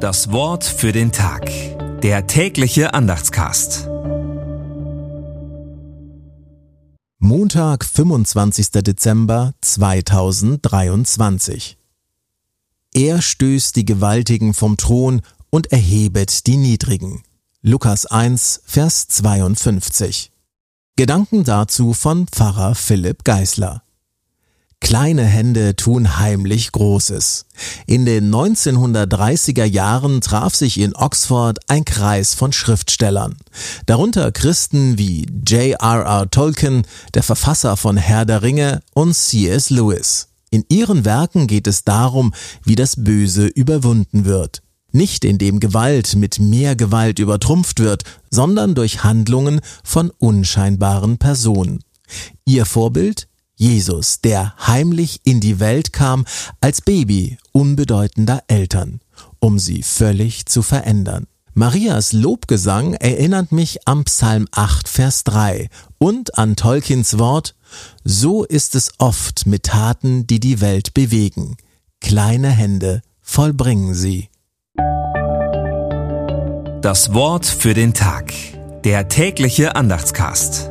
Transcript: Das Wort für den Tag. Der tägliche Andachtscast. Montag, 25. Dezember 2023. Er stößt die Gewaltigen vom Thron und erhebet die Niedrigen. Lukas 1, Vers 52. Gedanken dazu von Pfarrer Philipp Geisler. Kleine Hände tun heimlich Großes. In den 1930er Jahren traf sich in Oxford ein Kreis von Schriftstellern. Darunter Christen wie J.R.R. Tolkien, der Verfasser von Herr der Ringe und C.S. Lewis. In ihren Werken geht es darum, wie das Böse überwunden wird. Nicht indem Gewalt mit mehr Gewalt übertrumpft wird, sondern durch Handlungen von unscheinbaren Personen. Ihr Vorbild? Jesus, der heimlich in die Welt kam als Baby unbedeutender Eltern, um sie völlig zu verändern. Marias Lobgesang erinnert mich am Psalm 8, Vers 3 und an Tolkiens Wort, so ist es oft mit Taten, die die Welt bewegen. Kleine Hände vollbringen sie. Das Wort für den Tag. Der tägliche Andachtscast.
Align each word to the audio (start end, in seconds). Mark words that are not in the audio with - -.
Das 0.00 0.32
Wort 0.32 0.64
für 0.64 0.90
den 0.92 1.12
Tag. 1.12 1.50
Der 2.00 2.26
tägliche 2.26 2.94
Andachtscast. 2.94 3.86
Montag, 7.18 7.84
25. 7.84 8.70
Dezember 8.70 9.52
2023. 9.60 11.76
Er 12.94 13.20
stößt 13.20 13.76
die 13.76 13.84
Gewaltigen 13.84 14.54
vom 14.54 14.78
Thron 14.78 15.20
und 15.50 15.70
erhebet 15.70 16.46
die 16.46 16.56
Niedrigen. 16.56 17.22
Lukas 17.60 18.06
1, 18.06 18.62
Vers 18.64 19.06
52. 19.08 20.32
Gedanken 20.96 21.44
dazu 21.44 21.92
von 21.92 22.26
Pfarrer 22.26 22.74
Philipp 22.74 23.24
Geisler. 23.24 23.82
Kleine 24.90 25.22
Hände 25.22 25.76
tun 25.76 26.18
heimlich 26.18 26.72
Großes. 26.72 27.46
In 27.86 28.06
den 28.06 28.28
1930er 28.34 29.62
Jahren 29.62 30.20
traf 30.20 30.56
sich 30.56 30.80
in 30.80 30.96
Oxford 30.96 31.60
ein 31.68 31.84
Kreis 31.84 32.34
von 32.34 32.52
Schriftstellern. 32.52 33.36
Darunter 33.86 34.32
Christen 34.32 34.98
wie 34.98 35.28
J.R.R. 35.46 36.28
Tolkien, 36.28 36.82
der 37.14 37.22
Verfasser 37.22 37.76
von 37.76 37.96
Herr 37.96 38.24
der 38.24 38.42
Ringe 38.42 38.82
und 38.92 39.14
C.S. 39.14 39.70
Lewis. 39.70 40.26
In 40.50 40.64
ihren 40.68 41.04
Werken 41.04 41.46
geht 41.46 41.68
es 41.68 41.84
darum, 41.84 42.34
wie 42.64 42.74
das 42.74 42.96
Böse 42.96 43.46
überwunden 43.46 44.24
wird. 44.24 44.60
Nicht 44.90 45.24
indem 45.24 45.60
Gewalt 45.60 46.16
mit 46.16 46.40
mehr 46.40 46.74
Gewalt 46.74 47.20
übertrumpft 47.20 47.78
wird, 47.78 48.02
sondern 48.28 48.74
durch 48.74 49.04
Handlungen 49.04 49.60
von 49.84 50.10
unscheinbaren 50.18 51.18
Personen. 51.18 51.84
Ihr 52.44 52.66
Vorbild? 52.66 53.29
Jesus, 53.60 54.22
der 54.22 54.54
heimlich 54.66 55.20
in 55.24 55.40
die 55.40 55.60
Welt 55.60 55.92
kam 55.92 56.24
als 56.62 56.80
Baby 56.80 57.36
unbedeutender 57.52 58.42
Eltern, 58.48 59.00
um 59.38 59.58
sie 59.58 59.82
völlig 59.82 60.46
zu 60.46 60.62
verändern. 60.62 61.26
Marias 61.52 62.14
Lobgesang 62.14 62.94
erinnert 62.94 63.52
mich 63.52 63.86
am 63.86 64.04
Psalm 64.04 64.48
8, 64.52 64.88
Vers 64.88 65.24
3 65.24 65.68
und 65.98 66.38
an 66.38 66.56
Tolkiens 66.56 67.18
Wort, 67.18 67.54
so 68.02 68.44
ist 68.44 68.74
es 68.74 68.92
oft 68.96 69.44
mit 69.44 69.64
Taten, 69.64 70.26
die 70.26 70.40
die 70.40 70.62
Welt 70.62 70.94
bewegen. 70.94 71.58
Kleine 72.00 72.48
Hände 72.48 73.02
vollbringen 73.20 73.92
sie. 73.92 74.30
Das 76.80 77.12
Wort 77.12 77.44
für 77.44 77.74
den 77.74 77.92
Tag. 77.92 78.32
Der 78.84 79.08
tägliche 79.08 79.76
Andachtscast. 79.76 80.70